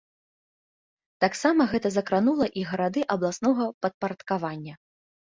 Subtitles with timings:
[1.25, 4.73] Таксама гэта закранула і гарады абласнога падпарадкавання.